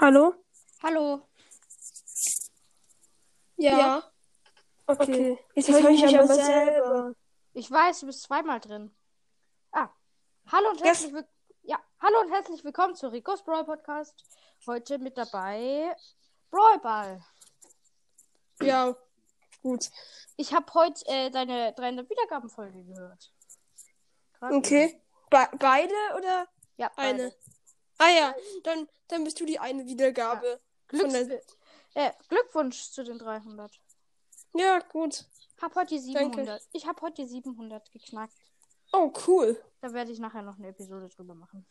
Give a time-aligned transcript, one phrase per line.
[0.00, 0.32] Hallo?
[0.80, 1.28] Hallo.
[3.56, 4.04] Ja.
[4.86, 5.36] Okay.
[5.56, 7.12] Jetzt höre ich mich aber selber.
[7.52, 8.94] Ich weiß, du bist zweimal drin.
[9.72, 9.88] Ah.
[10.52, 11.34] Hallo und herzlich willkommen.
[11.62, 14.24] Ja, hallo und herzlich willkommen zu Ricos Brawl Podcast.
[14.68, 15.96] Heute mit dabei
[16.52, 17.24] Brawlball.
[18.62, 18.94] Ja,
[19.62, 19.90] gut.
[20.36, 23.32] Ich habe heute äh, deine 300 Wiedergabenfolge gehört.
[24.34, 25.02] Grad Okay.
[25.28, 26.46] Be beide oder
[26.76, 27.34] Ja, eine?
[27.98, 30.60] Ah ja, dann, dann bist du die eine Wiedergabe.
[30.88, 31.42] Von Glücks der...
[31.94, 33.70] äh, Glückwunsch zu den 300.
[34.54, 35.24] Ja, gut.
[35.60, 36.38] Hab heute die Danke.
[36.38, 36.62] 700.
[36.72, 38.34] Ich habe heute die 700 geknackt.
[38.92, 39.62] Oh, cool.
[39.80, 41.66] Da werde ich nachher noch eine Episode drüber machen.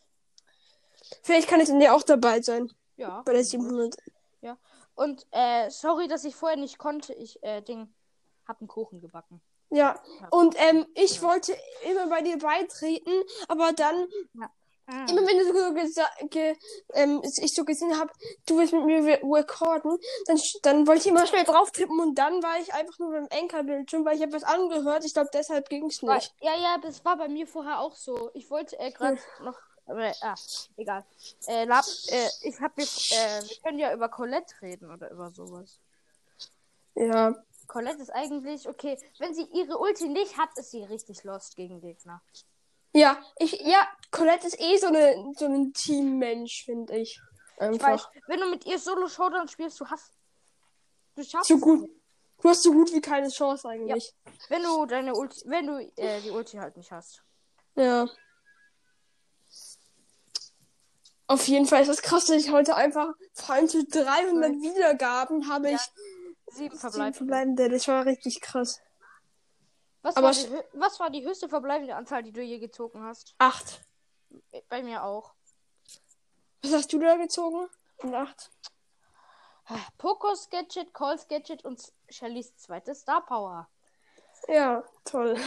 [1.23, 2.71] Vielleicht kann ich dann ja auch dabei sein.
[2.97, 3.21] Ja.
[3.21, 3.95] Bei der 700.
[4.97, 7.13] Und äh, sorry, dass ich vorher nicht konnte.
[7.13, 7.93] Ich äh, Ding
[8.47, 9.41] hab einen Kuchen gebacken.
[9.69, 10.01] Ja.
[10.31, 11.55] Und ähm, ich wollte
[11.87, 13.11] immer bei dir beitreten,
[13.47, 14.07] aber dann
[14.89, 15.05] Ah.
[15.09, 16.55] Immer wenn du so gesa- ge
[16.93, 18.09] ähm, ich so gesehen habe,
[18.45, 19.97] du willst mit mir re recorden,
[20.27, 23.27] dann, dann wollte ich immer schnell drauf tippen und dann war ich einfach nur beim
[23.29, 25.03] Enkerbildschirm, weil ich habe was angehört.
[25.03, 26.33] Ich glaube, deshalb ging es nicht.
[26.41, 28.31] ja, ja, das war bei mir vorher auch so.
[28.33, 29.57] Ich wollte äh, gerade noch.
[29.87, 30.35] Aber, ah,
[30.77, 31.05] egal.
[31.47, 35.31] Äh, Lab, äh, ich hab mir, äh, wir können ja über Colette reden oder über
[35.31, 35.79] sowas.
[36.95, 37.35] Ja.
[37.67, 41.79] Colette ist eigentlich, okay, wenn sie ihre Ulti nicht hat, ist sie richtig lost gegen
[41.81, 42.21] Gegner.
[42.93, 47.19] Ja, ich, ja, Colette ist eh so eine, so ein Teammensch, finde ich.
[47.59, 48.11] Ich weiß, Einfach.
[48.27, 50.13] wenn du mit ihr Solo Showdown spielst, du hast.
[51.15, 51.89] Du schaffst So gut.
[52.39, 54.13] Du hast so gut wie keine Chance eigentlich.
[54.49, 57.23] Wenn du deine Ulti, wenn du äh, die Ulti halt nicht hast.
[57.75, 58.07] Ja.
[61.25, 65.49] Auf jeden Fall ist das krass, dass ich heute einfach vor allem zu 300 Wiedergaben
[65.49, 65.81] habe ich
[66.49, 67.69] Sieben verbleibende.
[67.69, 68.79] Das war richtig krass.
[70.01, 73.35] Was, Aber war die, was war die höchste verbleibende Anzahl, die du je gezogen hast?
[73.39, 73.81] Acht.
[74.69, 75.33] Bei mir auch.
[76.61, 77.67] Was hast du da gezogen?
[77.97, 78.51] Und acht.
[79.97, 83.67] Pokos Gadget, Calls Gadget und Shellys zweite Star Power.
[84.47, 85.37] Ja, toll.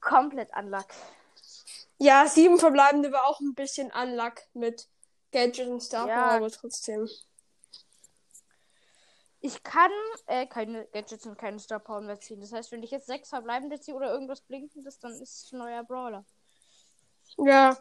[0.00, 0.86] Komplett unluck.
[1.98, 4.88] Ja, sieben verbleibende war auch ein bisschen Unluck mit
[5.32, 6.14] Gadget und Star Ja.
[6.14, 7.08] Power, aber trotzdem.
[9.40, 9.90] Ich kann
[10.26, 12.40] äh, keine Gadgets und keine Star Power mehr ziehen.
[12.40, 15.58] Das heißt, wenn ich jetzt sechs verbleibende ziehe oder irgendwas Blinkendes, dann ist es ein
[15.58, 16.24] neuer Brawler.
[17.38, 17.76] Ja.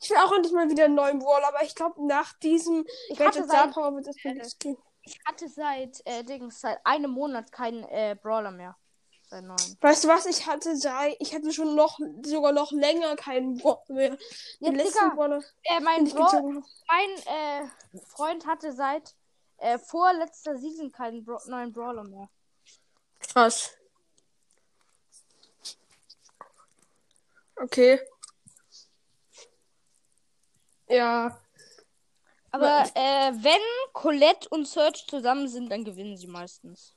[0.00, 3.18] Ich will auch endlich mal wieder einen neuen Wall, aber ich glaube, nach diesem Ich
[3.18, 4.76] Gadget hatte Star Power wird das äh, nicht gehen.
[5.02, 8.76] ich hatte seit, äh, Dings, seit einem Monat keinen äh, Brawler mehr.
[9.28, 9.56] Seit neun.
[9.80, 10.26] Weißt du was?
[10.26, 14.16] Ich hatte sei, ich hatte schon noch sogar noch länger keinen Wall mehr.
[14.60, 16.62] Ja, Den letzten Digga, Brawler, Äh, mein, habe.
[16.88, 17.68] mein äh,
[18.08, 19.14] Freund hatte seit
[19.64, 22.28] äh, vorletzter Season keinen Bra neuen Brawler mehr.
[23.20, 23.70] Krass.
[27.56, 28.00] Okay.
[30.88, 31.40] Ja.
[32.50, 36.94] Aber äh, wenn Colette und Search zusammen sind, dann gewinnen sie meistens.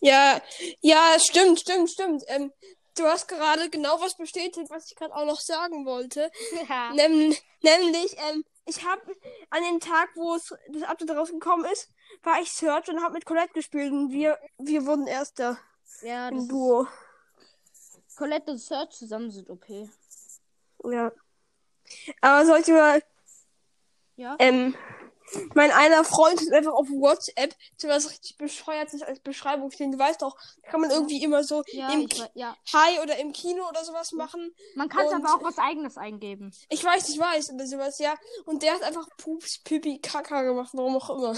[0.00, 0.42] Ja,
[0.80, 2.24] ja, stimmt, stimmt, stimmt.
[2.26, 2.52] Ähm,
[2.96, 6.30] du hast gerade genau was bestätigt, was ich gerade auch noch sagen wollte.
[6.68, 6.92] Ja.
[6.92, 9.02] Nem, nämlich, ähm, ich habe
[9.50, 11.90] an dem Tag, wo es das Update rausgekommen ist,
[12.22, 15.58] war ich Search und habe mit Colette gespielt und wir, wir wurden Erster
[16.02, 16.86] Ja, das im ist, Duo.
[18.16, 19.64] Colette und Search zusammen sind OP.
[20.84, 21.12] Ja.
[22.20, 23.02] Aber sollte mal,
[24.16, 24.36] Ja.
[24.38, 24.74] ähm,
[25.54, 29.92] mein einer Freund hat einfach auf WhatsApp so was richtig bescheuertes als Beschreibung stehen.
[29.92, 32.56] Du weißt doch, kann man irgendwie immer so Ja, im ich, wei- ja.
[32.72, 34.54] Hi oder im Kino oder sowas machen.
[34.74, 36.52] Man kann Und- aber auch was eigenes eingeben.
[36.68, 38.14] Ich weiß, ich weiß oder sowas, ja.
[38.44, 41.36] Und der hat einfach Pups, Pipi, Kaka gemacht, warum auch immer.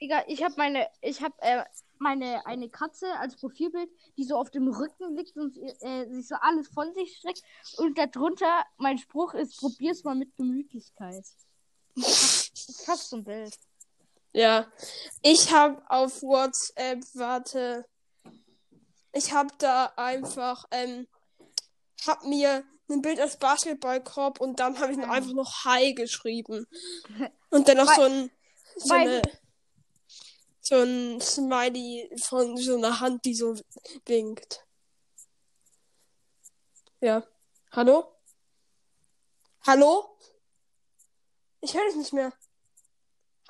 [0.00, 1.62] Egal, ich habe meine, ich habe äh,
[1.98, 6.36] meine eine Katze als Profilbild, die so auf dem Rücken liegt und äh, sich so
[6.40, 7.42] alles von sich streckt.
[7.76, 11.24] Und darunter mein Spruch ist: Probier's mal mit Gemütlichkeit.
[12.72, 13.58] Fast so ein Bild.
[14.32, 14.70] Ja.
[15.22, 17.84] Ich habe auf WhatsApp, warte.
[19.12, 21.08] Ich habe da einfach, ähm,
[22.06, 26.66] hab mir ein Bild als Basketballkorb und dann habe ich noch einfach noch Hi geschrieben.
[27.50, 28.30] Und dann noch Weil- so ein,
[28.76, 29.22] so eine,
[30.60, 33.56] so ein Smiley von so einer Hand, die so
[34.06, 34.64] winkt.
[37.00, 37.26] Ja.
[37.72, 38.12] Hallo?
[39.66, 40.16] Hallo?
[41.60, 42.32] Ich höre dich nicht mehr.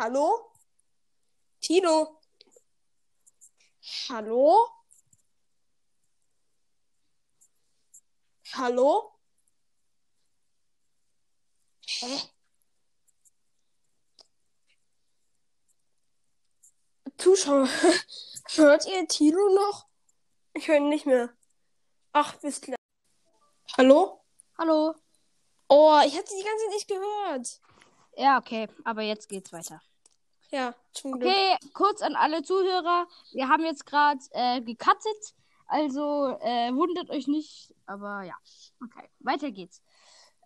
[0.00, 0.50] Hallo?
[1.60, 2.20] Tino?
[4.08, 4.66] Hallo?
[8.54, 9.20] Hallo?
[11.86, 12.18] Hä?
[17.18, 17.68] Zuschauer,
[18.56, 19.86] hört ihr Tino noch?
[20.54, 21.28] Ich höre ihn nicht mehr.
[22.12, 22.78] Ach, bis gleich.
[23.76, 24.24] Hallo?
[24.56, 24.94] Hallo.
[25.68, 27.60] Oh, ich hatte die ganze Zeit nicht gehört.
[28.16, 29.82] Ja, okay, aber jetzt geht's weiter.
[30.50, 31.28] Ja, zum Glück.
[31.30, 33.06] Okay, kurz an alle Zuhörer.
[33.32, 35.34] Wir haben jetzt gerade äh, gecuttet.
[35.66, 37.72] Also äh, wundert euch nicht.
[37.86, 38.34] Aber ja.
[38.82, 39.80] Okay, weiter geht's.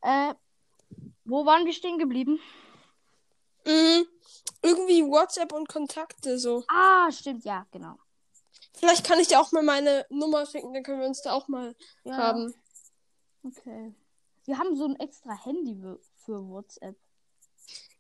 [0.03, 0.35] Äh,
[1.25, 2.39] wo waren wir stehen geblieben?
[3.67, 4.07] Mhm.
[4.63, 6.65] Irgendwie WhatsApp und Kontakte so.
[6.69, 7.97] Ah, stimmt, ja, genau.
[8.75, 11.49] Vielleicht kann ich dir auch mal meine Nummer schicken, dann können wir uns da auch
[11.49, 11.75] mal
[12.05, 12.55] Ja, haben.
[13.43, 13.95] Okay.
[14.45, 16.97] Wir haben so ein extra Handy für- für WhatsApp.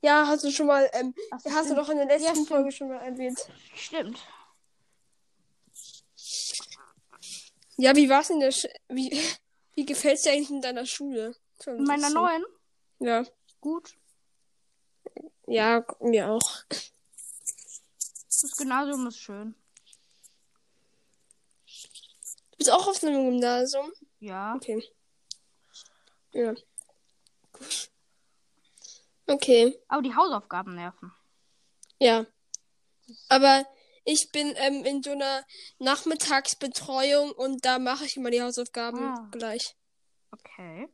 [0.05, 2.49] Ja, hast du schon mal, ähm, Ach hast du doch in der letzten stimmt.
[2.49, 3.41] Folge schon mal erwähnt.
[3.75, 4.19] Stimmt.
[7.79, 9.11] Ja, wie war's in der Sch wie,
[9.75, 11.35] wie gefällt's dir eigentlich in deiner Schule?
[11.65, 12.45] In meiner neuen?
[12.99, 13.25] Ja.
[13.62, 13.97] Gut.
[15.47, 16.65] Ja, mir auch.
[16.69, 19.55] Das Gymnasium ist schön.
[22.51, 23.91] Du bist auch auf einem Gymnasium?
[24.21, 24.55] Ja.
[24.56, 24.87] Okay.
[26.33, 26.53] Ja.
[29.26, 29.79] Okay.
[29.88, 31.12] Aber die Hausaufgaben nerven.
[31.99, 32.26] Ja.
[33.29, 33.65] Aber
[34.05, 35.44] ich bin ähm, in so einer
[35.79, 39.29] Nachmittagsbetreuung und da mache ich immer die Hausaufgaben Ah.
[39.31, 39.76] gleich.
[40.31, 40.88] Okay.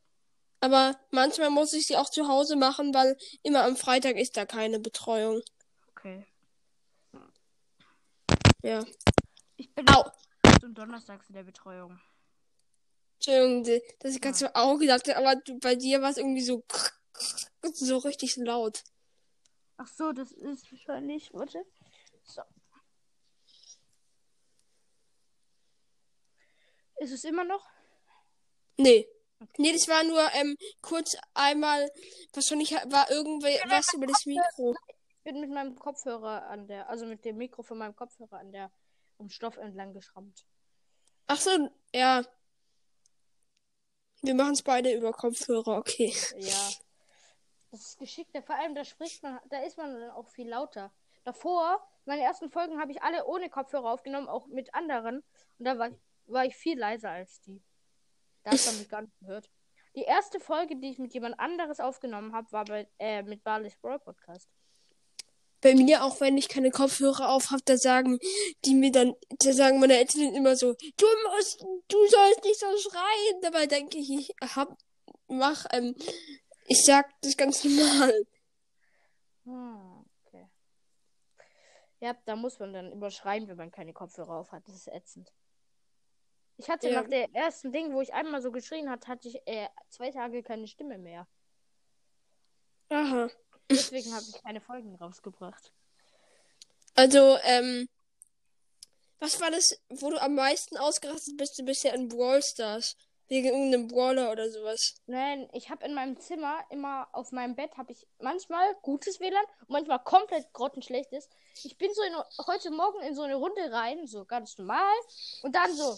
[0.61, 4.45] Aber manchmal muss ich sie auch zu Hause machen, weil immer am Freitag ist da
[4.45, 5.43] keine Betreuung.
[5.91, 6.27] Okay.
[8.63, 8.85] Ja.
[9.57, 10.11] Ich bin Au.
[10.63, 11.99] und donnerstags in der Betreuung.
[13.15, 16.63] Entschuldigung, dass ich gerade so Au gesagt habe, aber bei dir war es irgendwie so
[17.63, 18.85] so richtig laut.
[19.77, 21.33] Ach so, das ist wahrscheinlich.
[21.33, 21.65] Warte.
[22.25, 22.43] So.
[26.99, 27.67] Ist es immer noch?
[28.77, 29.09] Nee.
[29.57, 31.91] Nee, das war nur ähm, kurz einmal,
[32.35, 34.75] wahrscheinlich war irgendwie was über das Mikro.
[35.09, 38.53] Ich bin mit meinem Kopfhörer an der, also mit dem Mikro von meinem Kopfhörer an
[38.53, 38.71] der
[39.17, 40.45] um Stoff entlang geschrammt.
[41.27, 42.25] Ach so, ja.
[44.23, 46.15] Wir machen es beide über Kopfhörer, okay.
[46.37, 46.71] Ja.
[47.71, 48.43] Das ist geschickter.
[48.43, 50.93] Vor allem, da spricht man, da ist man dann auch viel lauter.
[51.25, 55.23] Davor, meine ersten Folgen habe ich alle ohne Kopfhörer aufgenommen, auch mit anderen.
[55.59, 55.97] Und da war ich,
[56.27, 57.63] war ich viel leiser als die.
[58.43, 59.51] Da hat man mich gar nicht gehört.
[59.95, 63.77] Die erste Folge, die ich mit jemand anderes aufgenommen habe, war bei, äh, mit Barley's
[63.77, 64.49] Brawl Podcast.
[65.61, 68.19] Bei mir, auch wenn ich keine Kopfhörer auf habe, da sagen
[68.65, 72.67] die mir dann, da sagen meine Eltern immer so, du musst, du sollst nicht so
[72.79, 73.41] schreien.
[73.43, 74.79] Dabei denke ich, ich hab,
[75.29, 75.95] mach, ähm,
[76.71, 78.27] ich sag das ganz normal.
[79.45, 80.49] Hm, okay.
[81.99, 84.67] Ja, da muss man dann überschreiben, wenn man keine Kopfhörer auf hat.
[84.69, 85.33] Das ist ätzend.
[86.59, 87.03] Ich hatte Ja.
[87.03, 90.45] nach der ersten Ding, wo ich einmal so geschrien hat, hatte ich äh, zwei Tage
[90.45, 91.27] keine Stimme mehr.
[92.91, 93.29] Aha.
[93.69, 95.73] Deswegen habe ich keine Folgen rausgebracht.
[96.95, 97.89] Also, ähm,
[99.19, 102.97] was war das, wo du am meisten ausgerastet bist, du bisher in Brawl Stars?
[103.31, 104.97] Wegen irgendeinem Brawler oder sowas.
[105.07, 109.45] Nein, ich habe in meinem Zimmer immer auf meinem Bett habe ich manchmal gutes WLAN
[109.61, 111.29] und manchmal komplett grottenschlechtes.
[111.63, 112.13] Ich bin so in,
[112.49, 114.93] heute Morgen in so eine Runde rein, so ganz normal
[115.43, 115.97] und dann so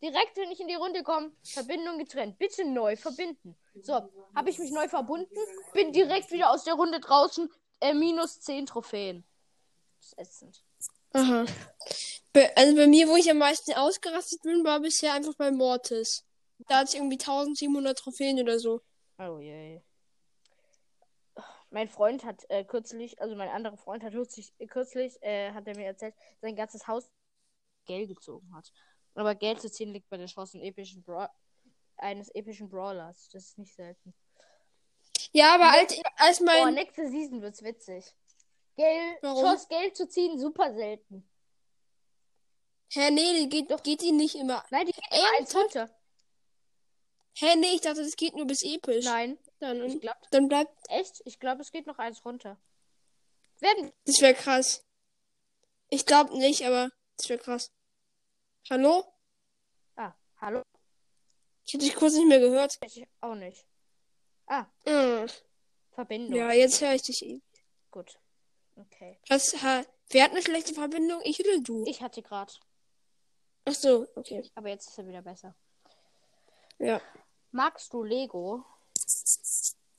[0.00, 3.56] direkt, wenn ich in die Runde komme, Verbindung getrennt, bitte neu verbinden.
[3.82, 3.94] So,
[4.32, 5.34] habe ich mich neu verbunden,
[5.72, 7.50] bin direkt wieder aus der Runde draußen,
[7.80, 9.24] äh, minus 10 Trophäen.
[9.98, 10.62] Das ist ätzend.
[11.12, 11.44] Aha.
[12.54, 16.24] Also bei mir, wo ich am meisten ausgerastet bin, war bisher einfach bei Mortis.
[16.68, 18.80] Da hatte ich irgendwie 1700 Trophäen oder so.
[19.18, 19.80] Oh je.
[21.70, 25.76] Mein Freund hat äh, kürzlich, also mein anderer Freund hat kürzlich, kürzlich äh, hat er
[25.76, 27.10] mir erzählt, sein ganzes Haus
[27.86, 28.70] Geld gezogen hat.
[29.14, 31.30] Aber Geld zu ziehen liegt bei der Chance eines epischen, Bra
[31.96, 33.28] eines epischen Brawlers.
[33.32, 34.14] Das ist nicht selten.
[35.32, 36.74] Ja, aber als, als Oh, mein.
[36.74, 38.04] nächste Season wird's witzig.
[38.76, 39.42] Geld, Warum?
[39.44, 41.28] Chance Geld zu ziehen, super selten.
[42.90, 44.62] Hä, nee, die geht, geht die nicht immer.
[44.70, 45.64] Nein, die geht immer eins Ernsthaft?
[45.76, 46.01] runter.
[47.34, 49.04] Hä, nee, ich dachte, das geht nur bis episch.
[49.04, 50.70] Nein, Dann, ich glaube, dann bleibt.
[50.88, 52.58] echt, ich glaube, es geht noch eins runter.
[53.60, 54.84] Werden Das wäre krass.
[55.88, 57.70] Ich glaube nicht, aber das wäre krass.
[58.70, 59.04] Hallo?
[59.96, 60.62] Ah, hallo?
[61.64, 62.78] Ich hätte dich kurz nicht mehr gehört.
[62.84, 63.64] Ich auch nicht.
[64.46, 65.26] Ah, Hm.
[65.92, 66.38] Verbindung.
[66.38, 67.42] Ja, jetzt höre ich dich eben.
[67.90, 68.18] Gut.
[68.76, 69.18] Okay.
[69.28, 71.20] Was, ha, wer hat eine schlechte Verbindung?
[71.24, 71.84] Ich oder du?
[71.86, 72.52] Ich hatte gerade,
[73.66, 74.42] Ach so, okay.
[74.54, 75.54] aber jetzt ist er wieder besser.
[76.78, 77.00] Ja.
[77.50, 78.64] Magst du Lego?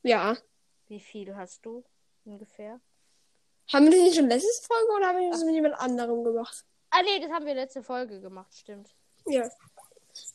[0.01, 0.37] Ja.
[0.87, 1.83] Wie viel hast du
[2.25, 2.79] ungefähr?
[3.71, 6.65] Haben wir das nicht schon letzte Folge oder haben wir das mit jemand anderem gemacht?
[6.89, 8.93] Ah nee, das haben wir letzte Folge gemacht, stimmt.
[9.25, 9.49] Ja.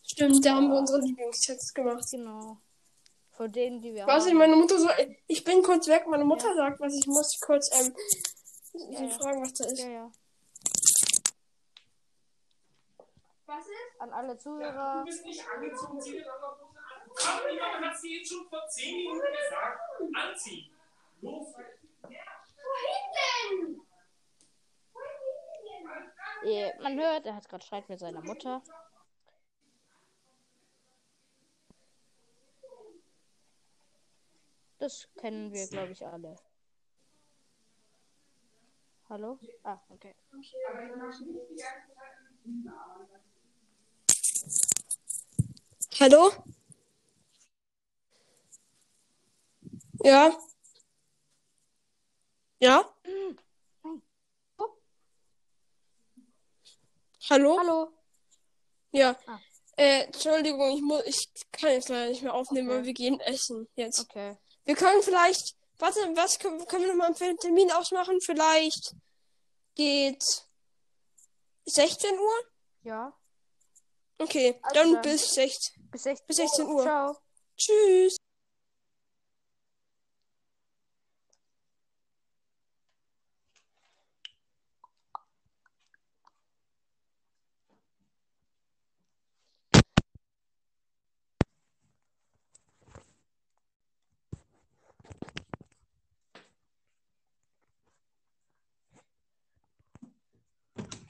[0.07, 2.05] Stimmt, da haben wir unsere Lieblingssets gemacht.
[2.11, 2.57] Genau.
[3.31, 4.39] Von denen, die wir Was ich haben.
[4.39, 4.89] meine Mutter so,
[5.29, 7.95] ich bin kurz weg, meine Mutter sagt was, ich muss kurz ähm,
[8.91, 9.09] Ja, ja.
[9.11, 9.79] fragen, was da ist.
[9.79, 10.13] Ja, ja.
[13.49, 13.99] Was ist?
[13.99, 14.99] An alle Zuhörer.
[14.99, 17.39] Du bist nicht angezogen, zieh dir doch Hose an.
[17.39, 19.81] Aber jemand hat sie jetzt schon vor 10 Minuten gesagt.
[20.15, 20.71] Anziehen.
[21.23, 21.55] Los.
[26.45, 28.63] Eh, man hört, er hat gerade Streit mit seiner Mutter.
[34.79, 36.37] Das kennen wir, glaube ich, alle.
[39.09, 39.39] Hallo?
[39.65, 40.15] Ah, okay.
[46.01, 46.31] Hallo?
[50.05, 50.31] Ja?
[52.61, 52.95] Ja?
[57.29, 57.59] Hallo?
[57.59, 57.93] Hallo?
[58.93, 59.17] Ja.
[59.27, 59.41] Ah.
[59.77, 62.79] Äh, Entschuldigung, ich muss, ich kann jetzt leider nicht mehr aufnehmen, Okay.
[62.79, 63.99] weil wir gehen essen jetzt.
[63.99, 64.39] Okay.
[64.67, 68.21] Wir können vielleicht, warte, was können, können wir nochmal einen Termin ausmachen?
[68.21, 68.95] Vielleicht
[69.75, 70.23] geht
[71.67, 72.45] 16 Uhr?
[72.83, 73.19] Ja.
[74.19, 75.03] Okay, Also dann dann.
[75.03, 76.83] bis 16, Bis 16, bis 16 Uhr.
[76.83, 77.17] Ciao.
[77.57, 78.17] Tschüss.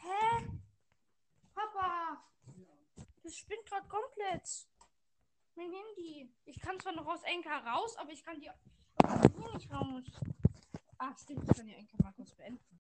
[0.03, 0.47] Hä?
[1.55, 2.23] Papa!
[3.23, 4.66] Das spinnt gerade komplett.
[5.54, 6.33] Mein Handy.
[6.45, 10.04] Ich kann zwar noch aus Enka raus, aber ich kann die hier nicht raus.
[10.99, 12.68] Ah, stimmt, ich kann die Enka mal kurz beenden.